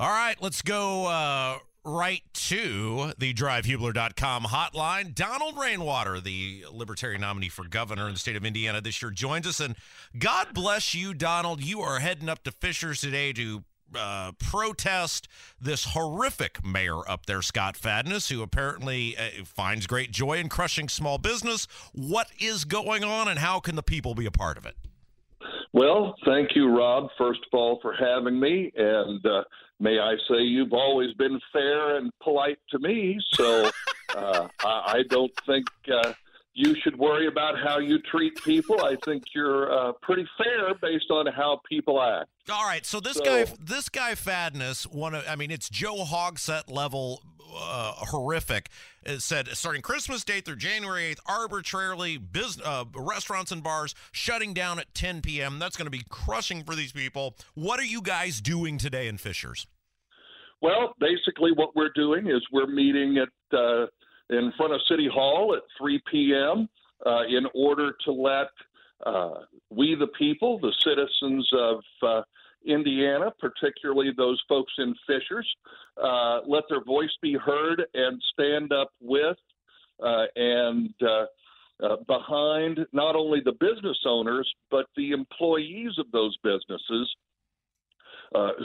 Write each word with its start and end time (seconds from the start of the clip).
All 0.00 0.08
right, 0.08 0.34
let's 0.40 0.62
go 0.62 1.08
uh, 1.08 1.58
right 1.84 2.22
to 2.32 3.12
the 3.18 3.34
drivehubler.com 3.34 4.44
hotline. 4.44 5.14
Donald 5.14 5.58
Rainwater, 5.58 6.20
the 6.20 6.64
Libertarian 6.72 7.20
nominee 7.20 7.50
for 7.50 7.68
governor 7.68 8.06
in 8.06 8.14
the 8.14 8.18
state 8.18 8.34
of 8.34 8.46
Indiana 8.46 8.80
this 8.80 9.02
year, 9.02 9.10
joins 9.10 9.46
us. 9.46 9.60
And 9.60 9.76
God 10.18 10.54
bless 10.54 10.94
you, 10.94 11.12
Donald. 11.12 11.62
You 11.62 11.82
are 11.82 11.98
heading 11.98 12.30
up 12.30 12.42
to 12.44 12.50
Fishers 12.50 13.02
today 13.02 13.34
to 13.34 13.62
uh, 13.94 14.32
protest 14.38 15.28
this 15.60 15.84
horrific 15.84 16.64
mayor 16.64 17.06
up 17.06 17.26
there, 17.26 17.42
Scott 17.42 17.76
Fadness, 17.76 18.30
who 18.30 18.40
apparently 18.40 19.18
uh, 19.18 19.44
finds 19.44 19.86
great 19.86 20.12
joy 20.12 20.38
in 20.38 20.48
crushing 20.48 20.88
small 20.88 21.18
business. 21.18 21.68
What 21.92 22.28
is 22.40 22.64
going 22.64 23.04
on, 23.04 23.28
and 23.28 23.38
how 23.38 23.60
can 23.60 23.76
the 23.76 23.82
people 23.82 24.14
be 24.14 24.24
a 24.24 24.30
part 24.30 24.56
of 24.56 24.64
it? 24.64 24.76
Well, 25.74 26.14
thank 26.24 26.56
you, 26.56 26.74
Rob, 26.74 27.10
first 27.18 27.40
of 27.40 27.58
all, 27.58 27.78
for 27.82 27.94
having 27.94 28.40
me. 28.40 28.72
And 28.74 29.24
uh, 29.26 29.42
may 29.80 29.98
I 29.98 30.16
say, 30.28 30.42
you've 30.42 30.74
always 30.74 31.14
been 31.14 31.40
fair 31.52 31.96
and 31.96 32.12
polite 32.22 32.58
to 32.70 32.78
me. 32.78 33.18
So 33.32 33.70
uh, 34.16 34.48
I, 34.62 34.82
I, 34.86 35.02
don't 35.08 35.32
think 35.46 35.66
uh, 35.92 36.12
you 36.54 36.74
should 36.82 36.98
worry 36.98 37.26
about 37.26 37.54
how 37.58 37.78
you 37.78 37.98
treat 38.00 38.34
people. 38.42 38.84
I 38.84 38.96
think 39.04 39.22
you're 39.34 39.72
uh, 39.72 39.92
pretty 40.02 40.26
fair 40.36 40.74
based 40.80 41.10
on 41.10 41.26
how 41.26 41.60
people 41.68 42.02
act. 42.02 42.28
All 42.50 42.64
right, 42.64 42.84
so 42.84 43.00
this 43.00 43.16
so, 43.16 43.24
guy, 43.24 43.52
this 43.60 43.88
guy 43.88 44.14
Fadness, 44.14 44.84
one 44.86 45.14
of, 45.14 45.24
I 45.28 45.36
mean, 45.36 45.50
it's 45.50 45.68
Joe 45.68 46.04
Hogsett 46.04 46.70
level 46.70 47.22
uh, 47.54 47.92
horrific. 47.96 48.68
It 49.02 49.22
said 49.22 49.48
starting 49.48 49.82
Christmas 49.82 50.24
Day 50.24 50.40
through 50.40 50.56
January 50.56 51.14
8th, 51.14 51.20
arbitrarily, 51.26 52.18
business, 52.18 52.66
uh, 52.66 52.84
restaurants 52.94 53.52
and 53.52 53.62
bars 53.62 53.94
shutting 54.12 54.52
down 54.52 54.78
at 54.78 54.92
10 54.94 55.22
p.m. 55.22 55.58
That's 55.58 55.76
going 55.76 55.86
to 55.86 55.90
be 55.90 56.04
crushing 56.08 56.64
for 56.64 56.74
these 56.74 56.92
people. 56.92 57.36
What 57.54 57.80
are 57.80 57.84
you 57.84 58.02
guys 58.02 58.40
doing 58.40 58.78
today 58.78 59.08
in 59.08 59.18
Fishers? 59.18 59.66
Well, 60.62 60.94
basically, 61.00 61.52
what 61.54 61.74
we're 61.74 61.92
doing 61.94 62.26
is 62.26 62.42
we're 62.52 62.66
meeting 62.66 63.16
at 63.18 63.58
uh, 63.58 63.86
in 64.30 64.52
front 64.56 64.72
of 64.72 64.80
City 64.88 65.08
Hall 65.12 65.54
at 65.54 65.62
3 65.78 66.00
p.m. 66.10 66.68
Uh, 67.04 67.22
in 67.24 67.46
order 67.54 67.92
to 68.04 68.12
let 68.12 68.48
uh, 69.06 69.40
we, 69.70 69.94
the 69.94 70.08
people, 70.18 70.58
the 70.58 70.74
citizens 70.84 71.48
of 71.52 71.80
uh, 72.02 72.22
Indiana, 72.66 73.32
particularly 73.38 74.10
those 74.16 74.40
folks 74.48 74.72
in 74.78 74.94
Fishers, 75.06 75.48
uh, 76.02 76.40
let 76.46 76.64
their 76.68 76.84
voice 76.84 77.10
be 77.22 77.34
heard 77.34 77.82
and 77.94 78.22
stand 78.32 78.72
up 78.72 78.92
with 79.00 79.36
uh, 80.04 80.24
and 80.36 80.94
uh, 81.02 81.96
behind 82.06 82.80
not 82.92 83.16
only 83.16 83.40
the 83.42 83.52
business 83.52 83.98
owners, 84.06 84.50
but 84.70 84.86
the 84.96 85.12
employees 85.12 85.92
of 85.98 86.10
those 86.12 86.36
businesses 86.42 87.14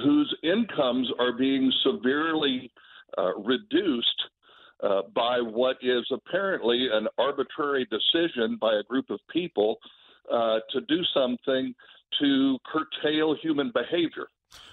whose 0.03 0.35
incomes 0.43 1.09
are 1.19 1.33
being 1.33 1.71
severely 1.81 2.69
reduced 3.37 4.21
uh, 4.83 5.01
by 5.13 5.39
what 5.39 5.77
is 5.81 6.05
apparently 6.11 6.87
an 6.91 7.07
arbitrary 7.17 7.87
decision 7.89 8.57
by 8.59 8.75
a 8.75 8.83
group 8.83 9.09
of 9.09 9.19
people 9.31 9.77
uh, 10.31 10.59
to 10.71 10.81
do 10.87 11.01
something 11.13 11.73
to 12.19 12.57
curtail 12.65 13.35
human 13.41 13.71
behavior, 13.73 14.27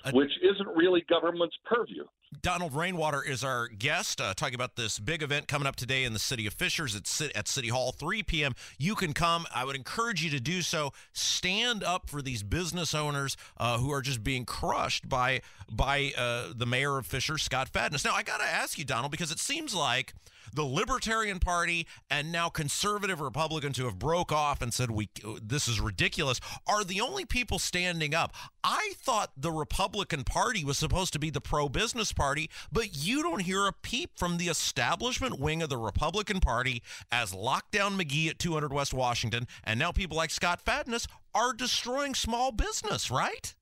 uh, 0.04 0.10
which 0.12 0.32
isn't 0.42 0.68
really 0.76 1.04
government's 1.08 1.56
purview. 1.64 2.04
Donald 2.40 2.74
Rainwater 2.74 3.22
is 3.22 3.44
our 3.44 3.68
guest, 3.68 4.20
uh, 4.20 4.32
talking 4.34 4.54
about 4.54 4.76
this 4.76 4.98
big 4.98 5.22
event 5.22 5.48
coming 5.48 5.66
up 5.66 5.76
today 5.76 6.04
in 6.04 6.12
the 6.12 6.18
city 6.18 6.46
of 6.46 6.54
Fishers 6.54 6.96
at, 6.96 7.36
at 7.36 7.46
City 7.46 7.68
Hall, 7.68 7.92
3 7.92 8.22
p.m. 8.22 8.54
You 8.78 8.94
can 8.94 9.12
come. 9.12 9.46
I 9.54 9.64
would 9.64 9.76
encourage 9.76 10.24
you 10.24 10.30
to 10.30 10.40
do 10.40 10.62
so. 10.62 10.92
Stand 11.12 11.84
up 11.84 12.08
for 12.08 12.22
these 12.22 12.42
business 12.42 12.94
owners 12.94 13.36
uh, 13.58 13.78
who 13.78 13.92
are 13.92 14.02
just 14.02 14.24
being 14.24 14.44
crushed 14.44 15.08
by 15.08 15.42
by 15.70 16.12
uh, 16.16 16.52
the 16.54 16.66
mayor 16.66 16.98
of 16.98 17.06
Fishers, 17.06 17.42
Scott 17.42 17.68
Fadness. 17.68 18.04
Now, 18.04 18.14
I 18.14 18.22
got 18.22 18.38
to 18.38 18.46
ask 18.46 18.78
you, 18.78 18.84
Donald, 18.84 19.10
because 19.10 19.30
it 19.30 19.38
seems 19.38 19.74
like 19.74 20.14
the 20.54 20.64
Libertarian 20.64 21.38
Party 21.38 21.86
and 22.10 22.32
now 22.32 22.48
conservative 22.48 23.20
Republicans 23.20 23.78
who 23.78 23.84
have 23.84 23.98
broke 23.98 24.32
off 24.32 24.62
and 24.62 24.72
said 24.72 24.90
we 24.90 25.08
this 25.42 25.68
is 25.68 25.80
ridiculous 25.80 26.40
are 26.66 26.84
the 26.84 27.00
only 27.00 27.24
people 27.24 27.58
standing 27.58 28.14
up. 28.14 28.32
I 28.64 28.92
thought 28.96 29.32
the 29.36 29.52
Republican 29.52 30.24
Party 30.24 30.64
was 30.64 30.78
supposed 30.78 31.12
to 31.14 31.18
be 31.18 31.30
the 31.30 31.40
pro-business 31.40 32.12
party, 32.12 32.50
but 32.70 32.96
you 32.96 33.22
don't 33.22 33.40
hear 33.40 33.66
a 33.66 33.72
peep 33.72 34.10
from 34.16 34.38
the 34.38 34.48
establishment 34.48 35.40
wing 35.40 35.62
of 35.62 35.68
the 35.68 35.78
Republican 35.78 36.40
Party 36.40 36.82
as 37.10 37.32
Lockdown 37.32 38.00
McGee 38.00 38.28
at 38.28 38.38
200 38.38 38.72
West 38.72 38.94
Washington 38.94 39.46
and 39.64 39.78
now 39.78 39.92
people 39.92 40.16
like 40.16 40.30
Scott 40.30 40.60
Fadness 40.60 41.06
are 41.34 41.52
destroying 41.52 42.14
small 42.14 42.52
business, 42.52 43.10
right? 43.10 43.54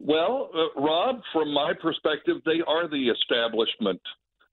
Well, 0.00 0.50
uh, 0.54 0.80
Rob, 0.80 1.20
from 1.32 1.52
my 1.52 1.72
perspective, 1.80 2.36
they 2.44 2.60
are 2.66 2.88
the 2.88 3.08
establishment 3.08 4.00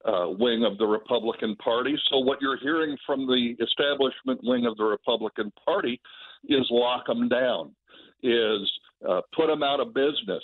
uh, 0.05 0.27
wing 0.27 0.63
of 0.63 0.77
the 0.77 0.85
Republican 0.85 1.55
Party. 1.57 1.95
So 2.09 2.19
what 2.19 2.41
you're 2.41 2.59
hearing 2.59 2.95
from 3.05 3.25
the 3.25 3.55
establishment 3.61 4.39
wing 4.43 4.65
of 4.65 4.77
the 4.77 4.83
Republican 4.83 5.51
Party 5.65 5.99
is 6.47 6.65
lock 6.69 7.07
them 7.07 7.27
down, 7.27 7.71
is 8.21 8.71
uh, 9.07 9.21
put 9.35 9.47
them 9.47 9.63
out 9.63 9.79
of 9.79 9.93
business, 9.93 10.43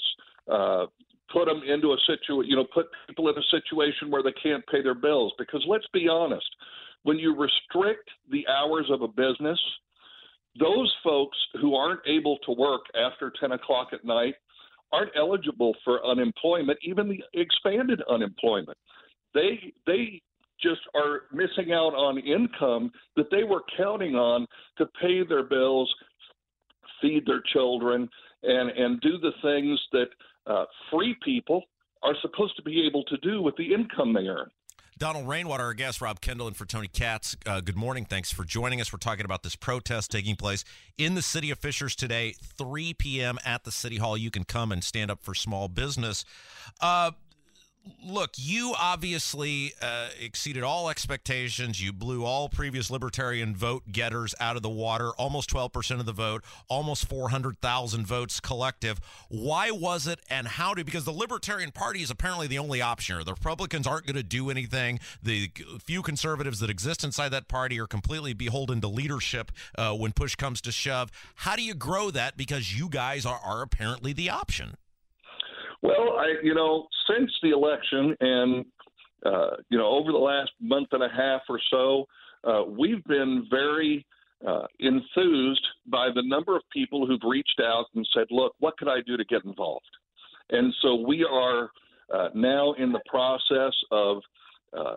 uh, 0.52 0.86
put 1.32 1.46
them 1.46 1.62
into 1.68 1.94
a 1.94 1.98
situation, 2.08 2.50
you 2.50 2.56
know, 2.56 2.66
put 2.74 2.88
people 3.08 3.30
in 3.30 3.38
a 3.38 3.44
situation 3.52 4.10
where 4.10 4.24
they 4.24 4.34
can't 4.42 4.66
pay 4.68 4.82
their 4.82 4.96
bills. 4.96 5.34
Because 5.38 5.64
let's 5.68 5.88
be 5.94 6.08
honest, 6.08 6.50
when 7.04 7.18
you 7.18 7.36
restrict 7.36 8.10
the 8.32 8.46
hours 8.48 8.88
of 8.90 9.02
a 9.02 9.08
business, 9.08 9.60
those 10.60 10.94
folks 11.04 11.38
who 11.62 11.76
aren't 11.76 12.02
able 12.08 12.38
to 12.40 12.52
work 12.52 12.82
after 12.96 13.32
10 13.40 13.54
o'clock 13.54 13.90
at 13.94 14.04
night 14.04 14.36
aren't 14.92 15.12
eligible 15.16 15.74
for 15.86 16.06
unemployment, 16.06 16.78
even 16.84 17.08
the 17.08 17.24
expanded 17.40 18.02
unemployment 18.10 18.78
they 19.34 19.74
they 19.86 20.22
just 20.62 20.82
are 20.96 21.22
missing 21.34 21.72
out 21.72 21.94
on 21.96 22.20
income 22.20 22.92
that 23.16 23.32
they 23.32 23.44
were 23.44 23.64
counting 23.78 24.16
on 24.16 24.46
to 24.78 24.86
pay 25.02 25.24
their 25.28 25.44
bills, 25.44 25.94
feed 27.02 27.26
their 27.26 27.42
children, 27.54 28.10
and 28.44 28.70
and 28.72 29.02
do 29.02 29.18
the 29.18 29.32
things 29.42 29.80
that 29.92 30.08
uh, 30.48 30.66
free 30.92 31.16
people 31.24 31.64
are 32.04 32.16
supposed 32.22 32.56
to 32.56 32.64
be 32.64 32.86
able 32.88 33.04
to 33.04 33.18
do 33.18 33.42
with 33.42 33.56
the 33.58 33.74
income 33.74 34.14
they 34.14 34.28
earn. 34.28 34.50
Donald 34.98 35.28
Rainwater, 35.28 35.64
our 35.64 35.74
guest, 35.74 36.00
Rob 36.00 36.22
Kendall, 36.22 36.46
and 36.46 36.56
for 36.56 36.66
Tony 36.66 36.88
Katz. 36.88 37.36
Uh, 37.48 37.60
good 37.60 37.76
morning. 37.76 38.06
Thanks 38.06 38.32
for 38.32 38.44
joining 38.44 38.80
us. 38.80 38.94
We're 38.94 39.00
talking 39.00 39.26
about 39.26 39.42
this 39.42 39.56
protest 39.56 40.12
taking 40.12 40.36
place 40.36 40.64
in 40.96 41.16
the 41.16 41.24
city 41.24 41.50
of 41.50 41.58
Fishers 41.58 41.96
today, 41.96 42.36
3 42.40 42.94
p.m. 42.94 43.40
at 43.44 43.64
the 43.64 43.72
City 43.72 43.98
Hall. 43.98 44.16
You 44.16 44.30
can 44.30 44.44
come 44.44 44.72
and 44.72 44.84
stand 44.84 45.10
up 45.10 45.24
for 45.24 45.34
small 45.34 45.70
business. 45.70 46.24
Uh, 46.80 47.12
look, 48.04 48.32
you 48.38 48.74
obviously 48.80 49.74
uh, 49.82 50.10
exceeded 50.20 50.64
all 50.64 50.90
expectations. 50.90 51.82
You 51.82 51.94
blew 51.94 52.26
all 52.26 52.50
previous 52.50 52.90
libertarian 52.90 53.56
vote 53.56 53.84
getters 53.92 54.34
out 54.40 54.56
of 54.56 54.64
the 54.64 54.70
water, 54.70 55.10
almost 55.12 55.50
12% 55.52 56.00
of 56.00 56.06
the 56.06 56.12
vote, 56.12 56.44
almost 56.68 57.08
400,000 57.08 58.08
votes 58.08 58.40
collective. 58.40 59.00
Why 59.30 59.72
was 59.72 60.08
it 60.08 60.20
and 60.30 60.48
how 60.48 60.74
did, 60.74 60.86
because 60.86 61.06
the 61.06 61.12
Libertarian 61.12 61.72
Party 61.72 62.02
is 62.02 62.10
apparently 62.10 62.48
the 62.48 62.58
only 62.58 62.82
option 62.82 63.12
here. 63.12 63.24
The 63.24 63.34
Republicans 63.34 63.88
aren't 63.88 64.06
going 64.06 64.16
to 64.16 64.24
do 64.24 64.50
anything. 64.50 65.00
The 65.22 65.52
few 65.84 66.02
conservatives 66.02 66.60
that 66.60 66.70
exist 66.70 67.04
inside 67.04 67.30
that 67.30 67.48
party 67.48 67.80
are 67.80 67.88
completely 67.88 68.34
beholden 68.34 68.82
to 68.82 68.88
leadership 68.88 69.52
uh, 69.78 69.94
when 69.94 70.12
push 70.14 70.36
comes 70.36 70.62
to 70.62 70.72
shove. 70.72 71.12
How 71.36 71.56
do 71.56 71.64
you 71.64 71.74
grow 71.74 72.12
that? 72.12 72.38
Because 72.38 72.78
you 72.78 72.90
guys 72.90 73.26
are, 73.26 73.40
are 73.44 73.62
apparently 73.62 74.14
the 74.14 74.30
option. 74.30 74.76
Well, 75.82 76.18
I, 76.18 76.36
you 76.44 76.54
know, 76.54 76.88
since 77.10 77.32
the 77.42 77.52
election 77.52 78.16
and, 78.20 78.66
uh, 79.26 79.58
you 79.70 79.78
know, 79.78 79.88
over 79.88 80.12
the 80.12 80.18
last 80.18 80.52
month 80.62 80.90
and 80.92 81.04
a 81.04 81.10
half 81.10 81.42
or 81.50 81.60
so, 81.70 82.06
uh, 82.44 82.64
we've 82.64 83.04
been 83.06 83.48
very 83.50 84.06
uh, 84.48 84.66
enthused 84.80 85.66
by 85.88 86.10
the 86.14 86.24
number 86.26 86.56
of 86.56 86.64
people 86.72 87.06
who've 87.06 87.22
reached 87.24 87.62
out 87.64 87.86
and 87.96 88.08
said, 88.14 88.28
look, 88.30 88.54
what 88.60 88.78
could 88.78 88.88
I 88.88 89.02
do 89.06 89.18
to 89.18 89.26
get 89.26 89.46
involved? 89.46 89.86
And 90.50 90.74
so 90.82 90.96
we 90.96 91.24
are 91.24 91.70
uh, 92.14 92.30
now 92.34 92.74
in 92.74 92.92
the 92.92 93.02
process 93.08 93.74
of 93.92 94.18
uh, 94.78 94.96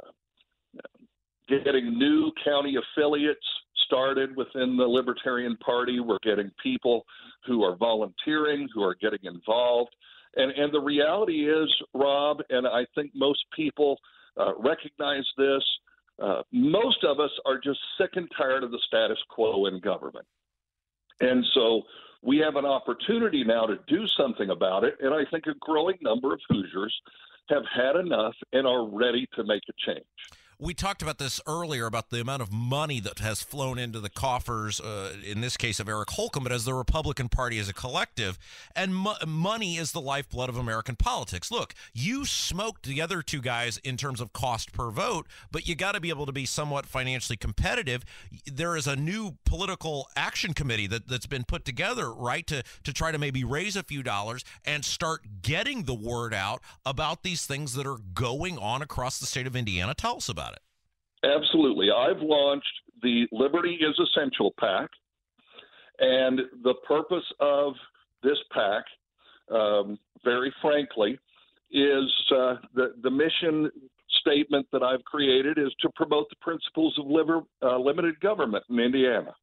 getting 1.49 1.99
new 1.99 2.33
county 2.45 2.77
affiliates 2.77 3.47
started 3.87 4.37
within 4.37 4.77
the 4.77 4.85
Libertarian 4.85 5.57
Party. 5.59 6.01
We're 6.01 6.19
getting 6.23 6.51
people 6.63 7.05
who 7.47 7.63
are 7.63 7.77
volunteering, 7.77 8.69
who 8.75 8.83
are 8.83 8.97
getting 9.01 9.21
involved. 9.25 9.95
And 10.37 10.51
and 10.53 10.73
the 10.73 10.81
reality 10.81 11.49
is, 11.49 11.73
Rob, 11.95 12.41
and 12.51 12.67
I 12.67 12.87
think 12.95 13.13
most 13.15 13.45
people 13.55 13.99
uh, 14.39 14.53
recognize 14.59 15.27
this. 15.37 15.63
Uh, 16.23 16.43
most 16.53 17.03
of 17.05 17.19
us 17.19 17.31
are 17.45 17.59
just 17.59 17.79
sick 17.99 18.11
and 18.15 18.29
tired 18.37 18.63
of 18.63 18.71
the 18.71 18.79
status 18.87 19.19
quo 19.29 19.67
in 19.67 19.81
government, 19.81 20.27
and 21.21 21.45
so 21.55 21.83
we 22.23 22.39
have 22.39 22.57
an 22.57 22.65
opportunity 22.65 23.45
now 23.45 23.67
to 23.67 23.79
do 23.87 24.07
something 24.17 24.51
about 24.51 24.85
it. 24.85 24.97
And 25.01 25.13
I 25.13 25.25
think 25.31 25.47
a 25.47 25.55
growing 25.61 25.99
number 26.01 26.33
of 26.33 26.41
Hoosiers 26.49 26.95
have 27.51 27.65
had 27.73 27.97
enough 27.97 28.35
and 28.53 28.67
are 28.67 28.87
ready 28.87 29.29
to 29.35 29.45
make 29.45 29.63
a 29.69 29.73
change. 29.87 30.07
We 30.59 30.73
talked 30.73 31.03
about 31.03 31.19
this 31.19 31.41
earlier 31.47 31.87
about 31.87 32.11
the 32.11 32.21
amount 32.21 32.43
of 32.43 32.53
money 32.53 33.01
that 33.01 33.19
has 33.19 33.43
flown 33.43 33.79
into 33.79 33.99
the 33.99 34.09
coffers, 34.09 34.81
uh, 34.81 35.15
in 35.25 35.41
this 35.41 35.57
case 35.57 35.81
of 35.81 35.89
Eric 35.89 36.11
Holcomb, 36.11 36.45
but 36.45 36.53
as 36.53 36.65
the 36.65 36.75
Republican 36.75 37.29
Party 37.29 37.59
as 37.59 37.69
a 37.69 37.73
collective. 37.73 38.39
And 38.77 38.95
mo- 38.95 39.17
money 39.27 39.77
is 39.77 39.93
the 39.93 40.01
lifeblood 40.01 40.49
of 40.49 40.57
American 40.57 40.95
politics. 40.95 41.51
Look, 41.51 41.75
you 41.93 42.25
smoked 42.25 42.87
the 42.87 43.03
other 43.03 43.21
two 43.21 43.41
guys 43.41 43.79
in 43.79 43.97
terms 43.97 44.21
of 44.21 44.33
cost 44.33 44.73
per 44.73 44.91
vote, 44.91 45.27
but 45.51 45.67
you 45.67 45.75
got 45.75 45.93
to 45.93 46.01
be 46.01 46.11
able 46.11 46.27
to 46.27 46.33
be 46.33 46.47
somewhat 46.47 46.87
financially 46.87 47.37
competitive. 47.37 48.05
There 48.47 48.77
is 48.77 48.87
a 48.87 48.97
new 48.97 49.37
political 49.45 50.09
action 50.15 50.55
committee 50.55 50.87
that, 50.87 51.09
that's 51.09 51.27
been 51.27 51.45
put 51.45 51.65
together, 51.65 52.13
right, 52.13 52.47
to, 52.47 52.63
to 52.85 52.93
try 52.93 53.11
to 53.11 53.19
maybe 53.19 53.43
raise 53.43 53.75
a 53.75 53.83
few 53.83 54.03
dollars 54.03 54.45
and 54.65 54.85
start 54.85 55.43
getting 55.43 55.83
the 55.85 55.95
word 55.95 56.33
out 56.33 56.63
about 56.87 57.23
these 57.23 57.45
things 57.45 57.75
that 57.75 57.87
are 57.87 57.99
going 58.15 58.57
on 58.59 58.83
across 58.83 59.19
the 59.19 59.27
state 59.27 59.47
of 59.47 59.57
Indiana. 59.57 59.95
Tell 59.95 60.17
us 60.17 60.29
about. 60.29 60.44
Absolutely. 61.25 61.89
I've 61.91 62.21
launched 62.21 62.67
the 63.03 63.27
Liberty 63.33 63.79
is 63.81 63.99
Essential 63.99 64.53
PAC, 64.59 64.91
and 66.01 66.41
the 66.63 66.75
purpose 66.87 67.25
of 67.41 67.75
this 68.23 68.39
PAC, 68.53 68.85
um, 69.55 69.99
very 70.25 70.53
frankly, 70.61 71.19
is 71.71 72.13
uh, 72.31 72.57
the, 72.75 72.95
the 73.03 73.11
mission 73.11 73.71
statement 74.21 74.67
that 74.73 74.83
I've 74.83 75.05
created 75.05 75.59
is 75.59 75.73
to 75.81 75.91
promote 75.97 76.29
the 76.31 76.37
principles 76.41 76.97
of 76.99 77.07
liver, 77.07 77.41
uh, 77.63 77.79
limited 77.79 78.19
government 78.21 78.65
in 78.71 78.79
Indiana. 78.79 79.35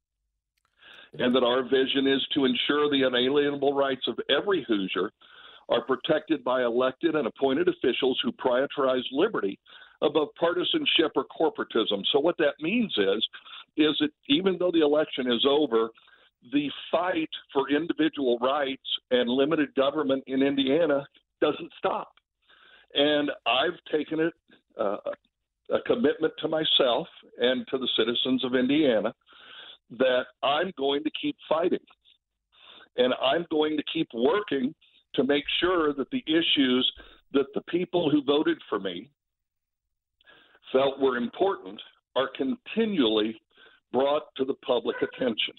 And 1.18 1.34
that 1.34 1.42
our 1.42 1.62
vision 1.62 2.06
is 2.06 2.26
to 2.34 2.46
ensure 2.46 2.90
the 2.90 3.06
unalienable 3.06 3.74
rights 3.74 4.06
of 4.08 4.18
every 4.30 4.64
Hoosier 4.66 5.10
are 5.68 5.82
protected 5.82 6.42
by 6.42 6.62
elected 6.62 7.14
and 7.14 7.26
appointed 7.26 7.68
officials 7.68 8.18
who 8.22 8.32
prioritize 8.32 9.02
liberty 9.12 9.58
above 10.02 10.28
partisanship 10.38 11.12
or 11.16 11.24
corporatism. 11.24 12.02
So 12.12 12.20
what 12.20 12.36
that 12.38 12.54
means 12.60 12.92
is 12.96 13.26
is 13.76 13.96
that 14.00 14.10
even 14.28 14.56
though 14.58 14.70
the 14.70 14.82
election 14.82 15.32
is 15.32 15.46
over, 15.48 15.88
the 16.52 16.70
fight 16.90 17.30
for 17.52 17.70
individual 17.70 18.38
rights 18.40 18.82
and 19.10 19.30
limited 19.30 19.74
government 19.74 20.22
in 20.26 20.42
Indiana 20.42 21.06
doesn't 21.40 21.72
stop. 21.78 22.12
And 22.94 23.30
I've 23.46 23.78
taken 23.90 24.20
it 24.20 24.34
uh, 24.78 24.96
a 25.70 25.80
commitment 25.86 26.34
to 26.40 26.48
myself 26.48 27.06
and 27.38 27.66
to 27.68 27.78
the 27.78 27.88
citizens 27.96 28.44
of 28.44 28.54
Indiana 28.54 29.14
that 29.98 30.24
I'm 30.42 30.72
going 30.76 31.02
to 31.04 31.10
keep 31.20 31.36
fighting. 31.48 31.78
And 32.96 33.14
I'm 33.22 33.46
going 33.50 33.76
to 33.76 33.82
keep 33.92 34.08
working 34.12 34.74
to 35.14 35.24
make 35.24 35.44
sure 35.60 35.94
that 35.94 36.10
the 36.10 36.24
issues 36.26 36.90
that 37.32 37.46
the 37.54 37.62
people 37.62 38.10
who 38.10 38.22
voted 38.22 38.58
for 38.68 38.78
me 38.78 39.10
felt 40.72 40.98
were 40.98 41.16
important 41.16 41.80
are 42.16 42.30
continually 42.36 43.40
brought 43.92 44.34
to 44.36 44.44
the 44.44 44.54
public 44.54 44.96
attention. 45.02 45.54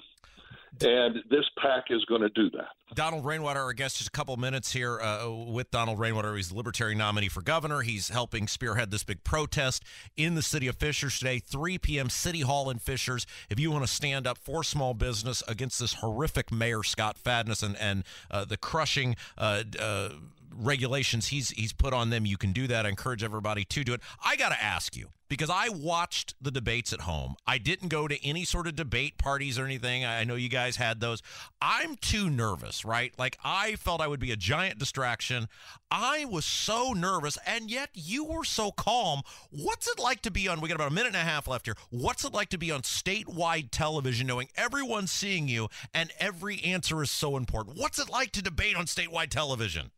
And 0.81 1.17
this 1.29 1.45
PAC 1.61 1.85
is 1.91 2.03
going 2.05 2.21
to 2.21 2.29
do 2.29 2.49
that. 2.51 2.69
Donald 2.95 3.25
Rainwater, 3.25 3.59
our 3.59 3.73
guest, 3.73 3.97
just 3.97 4.07
a 4.07 4.11
couple 4.11 4.35
minutes 4.37 4.71
here 4.71 4.99
uh, 4.99 5.29
with 5.29 5.69
Donald 5.69 5.99
Rainwater. 5.99 6.35
He's 6.35 6.49
the 6.49 6.55
Libertarian 6.55 6.97
nominee 6.97 7.29
for 7.29 7.43
governor. 7.43 7.81
He's 7.81 8.09
helping 8.09 8.47
spearhead 8.47 8.89
this 8.89 9.03
big 9.03 9.23
protest 9.23 9.83
in 10.17 10.33
the 10.33 10.41
city 10.41 10.67
of 10.67 10.75
Fishers 10.75 11.19
today, 11.19 11.37
3 11.37 11.77
p.m. 11.77 12.09
City 12.09 12.41
Hall 12.41 12.71
in 12.71 12.79
Fishers. 12.79 13.27
If 13.51 13.59
you 13.59 13.69
want 13.69 13.85
to 13.85 13.91
stand 13.91 14.25
up 14.25 14.39
for 14.39 14.63
small 14.63 14.95
business 14.95 15.43
against 15.47 15.79
this 15.79 15.95
horrific 15.95 16.51
Mayor 16.51 16.81
Scott 16.81 17.17
Fadness 17.17 17.61
and, 17.61 17.77
and 17.77 18.03
uh, 18.31 18.43
the 18.45 18.57
crushing 18.57 19.15
uh, 19.37 19.63
uh 19.79 20.09
regulations 20.55 21.27
he's 21.27 21.49
he's 21.51 21.73
put 21.73 21.93
on 21.93 22.09
them. 22.09 22.25
You 22.25 22.37
can 22.37 22.53
do 22.53 22.67
that. 22.67 22.85
I 22.85 22.89
encourage 22.89 23.23
everybody 23.23 23.65
to 23.65 23.83
do 23.83 23.93
it. 23.93 24.01
I 24.23 24.35
got 24.35 24.49
to 24.49 24.61
ask 24.61 24.95
you 24.95 25.09
because 25.33 25.49
I 25.49 25.69
watched 25.69 26.35
the 26.39 26.51
debates 26.51 26.93
at 26.93 27.01
home. 27.01 27.35
I 27.47 27.57
didn't 27.57 27.87
go 27.87 28.07
to 28.07 28.23
any 28.23 28.45
sort 28.45 28.67
of 28.67 28.75
debate 28.75 29.17
parties 29.17 29.57
or 29.57 29.65
anything. 29.65 30.05
I 30.05 30.23
know 30.25 30.35
you 30.35 30.47
guys 30.47 30.75
had 30.75 30.99
those. 30.99 31.23
I'm 31.59 31.95
too 31.95 32.29
nervous, 32.29 32.85
right? 32.85 33.11
Like 33.17 33.39
I 33.43 33.75
felt 33.77 33.99
I 33.99 34.07
would 34.07 34.19
be 34.19 34.31
a 34.31 34.35
giant 34.35 34.77
distraction. 34.77 35.47
I 35.89 36.25
was 36.25 36.45
so 36.45 36.93
nervous, 36.93 37.39
and 37.47 37.71
yet 37.71 37.89
you 37.93 38.23
were 38.23 38.43
so 38.43 38.71
calm. 38.71 39.23
What's 39.49 39.87
it 39.87 39.97
like 39.97 40.21
to 40.21 40.31
be 40.31 40.47
on? 40.47 40.61
We 40.61 40.67
got 40.67 40.75
about 40.75 40.91
a 40.91 40.93
minute 40.93 41.07
and 41.07 41.15
a 41.15 41.19
half 41.19 41.47
left 41.47 41.65
here. 41.65 41.75
What's 41.89 42.23
it 42.23 42.33
like 42.33 42.49
to 42.49 42.59
be 42.59 42.69
on 42.69 42.81
statewide 42.81 43.69
television, 43.71 44.27
knowing 44.27 44.49
everyone's 44.55 45.11
seeing 45.11 45.47
you 45.47 45.67
and 45.95 46.11
every 46.19 46.61
answer 46.63 47.01
is 47.01 47.09
so 47.09 47.37
important? 47.37 47.77
What's 47.77 47.97
it 47.97 48.09
like 48.09 48.31
to 48.33 48.43
debate 48.43 48.75
on 48.75 48.85
statewide 48.85 49.29
television? 49.29 49.91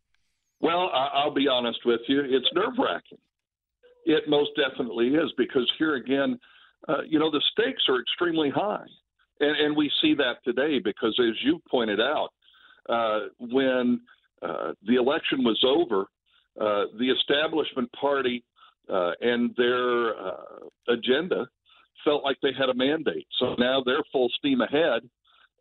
Well, 0.65 0.89
I'll 0.91 1.29
be 1.31 1.47
honest 1.47 1.77
with 1.85 2.01
you. 2.07 2.21
It's 2.21 2.47
nerve 2.55 2.73
wracking. 2.79 3.19
It 4.07 4.23
most 4.27 4.49
definitely 4.57 5.09
is 5.09 5.31
because 5.37 5.71
here 5.77 5.93
again, 5.93 6.39
uh, 6.89 7.03
you 7.07 7.19
know, 7.19 7.29
the 7.29 7.41
stakes 7.51 7.83
are 7.87 8.01
extremely 8.01 8.49
high. 8.49 8.87
And, 9.41 9.55
and 9.57 9.77
we 9.77 9.91
see 10.01 10.15
that 10.15 10.37
today 10.43 10.79
because, 10.83 11.15
as 11.19 11.35
you 11.43 11.61
pointed 11.69 12.01
out, 12.01 12.29
uh, 12.89 13.19
when 13.39 14.01
uh, 14.41 14.71
the 14.87 14.95
election 14.95 15.43
was 15.43 15.63
over, 15.63 16.07
uh, 16.59 16.85
the 16.97 17.11
establishment 17.11 17.91
party 17.91 18.43
uh, 18.91 19.11
and 19.21 19.53
their 19.57 20.19
uh, 20.19 20.65
agenda 20.87 21.45
felt 22.03 22.23
like 22.23 22.37
they 22.41 22.53
had 22.57 22.69
a 22.69 22.73
mandate. 22.73 23.27
So 23.37 23.53
now 23.59 23.83
they're 23.85 24.03
full 24.11 24.31
steam 24.39 24.61
ahead 24.61 25.07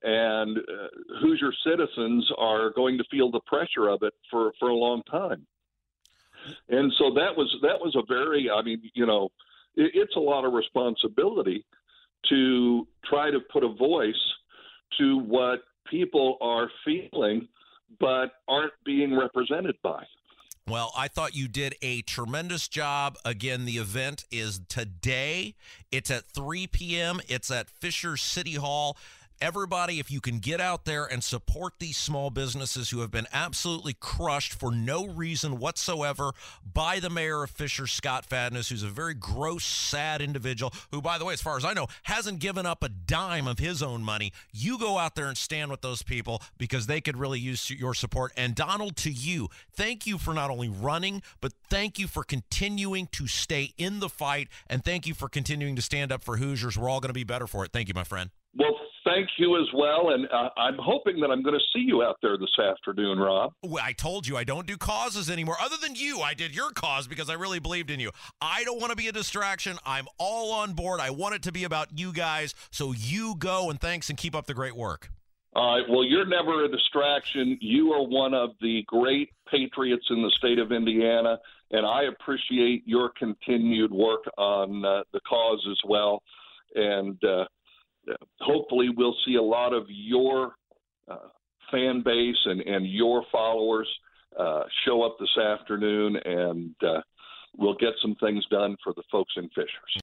and 0.05 0.59
uh, 0.59 1.21
Hoosier 1.21 1.53
citizens 1.67 2.31
are 2.37 2.71
going 2.71 2.99
to 2.99 3.05
feel 3.11 3.31
the 3.31 3.41
pressure 3.47 3.89
of 3.89 4.03
it 4.03 4.13
for 4.31 4.53
for 4.61 4.69
a 4.69 4.75
long 4.75 5.03
time. 5.11 5.47
And 6.69 6.93
so 6.99 7.15
that 7.15 7.35
was 7.37 7.55
that 7.63 7.81
was 7.81 7.97
a 7.97 8.03
very 8.07 8.51
I 8.51 8.63
mean 8.63 8.83
you 8.93 9.07
know 9.07 9.31
it, 9.75 9.93
it's 9.95 10.15
a 10.17 10.21
lot 10.21 10.45
of 10.45 10.53
responsibility 10.53 11.65
to 12.29 12.87
try 13.05 13.31
to 13.31 13.41
put 13.53 13.65
a 13.65 13.69
voice 13.69 14.15
to 14.99 15.19
what 15.19 15.61
people 15.91 16.37
are 16.41 16.71
feeling 16.85 17.49
but 17.99 18.33
aren't 18.49 18.73
being 18.85 19.17
represented 19.17 19.77
by. 19.83 20.05
Well, 20.67 20.93
I 20.97 21.09
thought 21.09 21.35
you 21.35 21.47
did 21.47 21.75
a 21.83 22.01
tremendous 22.03 22.69
job. 22.69 23.19
Again, 23.23 23.67
the 23.67 23.77
event 23.77 24.25
is 24.31 24.61
today. 24.67 25.57
It's 25.93 26.11
at 26.11 26.25
3 26.31 26.67
p.m. 26.69 27.21
It's 27.29 27.51
at 27.51 27.69
Fisher 27.69 28.17
City 28.17 28.55
Hall 28.55 28.97
everybody, 29.45 29.99
if 29.99 30.11
you 30.11 30.23
can 30.23 30.39
get 30.39 30.59
out 30.59 30.87
there 30.87 31.05
and 31.05 31.23
support 31.23 31.75
these 31.79 31.99
small 31.99 32.31
businesses 32.31 32.89
who 32.89 33.01
have 33.01 33.11
been 33.11 33.27
absolutely 33.31 33.93
crushed 33.93 34.55
for 34.55 34.73
no 34.73 35.07
reason 35.07 35.59
whatsoever 35.59 36.33
by 36.65 36.99
the 36.99 37.11
mayor 37.11 37.43
of 37.43 37.51
Fisher, 37.51 37.87
Scott 37.87 38.25
Fadness, 38.25 38.71
who's 38.71 38.83
a 38.83 38.89
very 38.89 39.13
gross, 39.13 39.63
sad 39.67 40.23
individual 40.23 40.73
who, 40.91 41.03
by 41.03 41.19
the 41.19 41.27
way, 41.27 41.35
as 41.35 41.43
far 41.43 41.59
as 41.59 41.65
I 41.65 41.75
know, 41.75 41.89
hasn't 42.05 42.39
given 42.39 42.65
up 42.65 42.83
a 42.83 42.89
dime 42.89 43.47
of 43.47 43.59
his 43.59 43.83
own 43.83 44.03
money. 44.03 44.33
You 44.51 44.79
go 44.79 44.97
out 44.97 45.15
there 45.15 45.27
and 45.27 45.37
stand 45.37 45.71
with 45.71 45.83
those 45.83 46.03
people 46.03 46.41
because 46.57 46.87
they 46.87 47.03
could 47.03 47.19
really 47.19 47.39
use 47.39 47.69
your 47.69 47.93
support. 47.93 48.33
And 48.39 48.55
Donald, 48.55 48.97
to 48.97 49.11
you, 49.11 49.49
thank 49.77 50.07
you 50.07 50.17
for 50.17 50.33
not 50.33 50.51
only 50.51 50.71
running, 50.71 51.23
but 51.43 51.53
thank 51.69 51.99
you 51.99 52.07
for 52.07 52.25
continuing 52.25 53.09
to 53.13 53.27
stay 53.27 53.75
in 53.77 54.01
the 54.01 54.09
fight. 54.09 54.49
And 54.71 54.83
thank 54.83 55.07
you 55.07 55.13
for 55.13 55.29
continuing 55.29 55.77
to 55.77 55.83
stand 55.83 56.13
up 56.13 56.25
for 56.25 56.39
Hoosiers. 56.39 56.79
We're 56.79 56.89
all 56.89 57.01
going 57.01 57.11
to 57.11 57.13
be 57.13 57.25
better 57.25 57.47
for 57.47 57.63
it. 57.67 57.73
Thank 57.73 57.89
you, 57.89 57.95
my 57.95 58.05
friend. 58.05 58.31
Well, 58.57 58.75
thank 59.05 59.29
you 59.39 59.61
as 59.61 59.69
well. 59.75 60.11
And 60.11 60.27
uh, 60.31 60.51
I'm 60.57 60.77
hoping 60.79 61.21
that 61.21 61.31
I'm 61.31 61.43
going 61.43 61.59
to 61.59 61.65
see 61.73 61.85
you 61.85 62.03
out 62.03 62.17
there 62.23 62.37
this 62.37 62.59
afternoon, 62.59 63.19
Rob. 63.19 63.53
Well, 63.63 63.85
I 63.85 63.93
told 63.93 64.27
you 64.27 64.37
I 64.37 64.45
don't 64.45 64.67
do 64.67 64.77
causes 64.77 65.31
anymore. 65.31 65.57
Other 65.61 65.77
than 65.81 65.95
you, 65.95 66.21
I 66.21 66.35
did 66.35 66.55
your 66.55 66.71
cause 66.71 67.07
because 67.07 67.31
I 67.31 67.35
really 67.35 67.59
believed 67.59 67.91
in 67.91 68.01
you. 68.01 68.11
I 68.41 68.65
don't 68.65 68.81
want 68.81 68.91
to 68.91 68.97
be 68.97 69.09
a 69.09 69.13
distraction. 69.13 69.79
I'm 69.85 70.07
all 70.19 70.53
on 70.53 70.73
board. 70.73 71.01
I 71.01 71.11
want 71.11 71.35
it 71.35 71.43
to 71.43 71.53
be 71.53 71.65
about 71.65 71.99
you 71.99 72.13
guys. 72.13 72.55
So 72.71 72.93
you 72.93 73.35
go 73.39 73.71
and 73.71 73.81
thanks 73.81 74.09
and 74.09 74.19
keep 74.19 74.35
up 74.35 74.47
the 74.47 74.55
great 74.55 74.77
work. 74.77 75.11
All 75.55 75.77
right. 75.77 75.89
Well, 75.89 76.05
you're 76.05 76.27
never 76.27 76.65
a 76.65 76.69
distraction. 76.69 77.57
You 77.61 77.93
are 77.93 78.03
one 78.03 78.35
of 78.35 78.51
the 78.61 78.83
great 78.89 79.31
patriots 79.49 80.05
in 80.11 80.21
the 80.21 80.31
state 80.37 80.59
of 80.59 80.73
Indiana, 80.73 81.39
and 81.71 81.87
I 81.87 82.05
appreciate 82.05 82.83
your 82.87 83.13
continued 83.17 83.93
work 83.93 84.25
on 84.37 84.85
uh, 84.85 85.03
the 85.13 85.21
cause 85.21 85.65
as 85.71 85.79
well. 85.87 86.23
And 86.75 87.23
uh, 87.23 87.45
hopefully 88.41 88.89
we'll 88.97 89.17
see 89.27 89.37
a 89.37 89.43
lot 89.43 89.73
of 89.73 89.85
your 89.89 90.53
uh, 91.11 91.29
fan 91.71 92.03
base 92.05 92.37
and, 92.45 92.61
and 92.61 92.87
your 92.91 93.25
followers 93.31 93.89
uh, 94.39 94.63
show 94.85 95.03
up 95.03 95.17
this 95.19 95.37
afternoon, 95.39 96.17
and 96.25 96.75
uh, 96.83 97.01
we'll 97.57 97.77
get 97.77 97.93
some 98.03 98.17
things 98.17 98.45
done 98.51 98.77
for 98.83 98.93
the 98.95 99.03
folks 99.11 99.33
in 99.37 99.49
Fishers. 99.51 100.03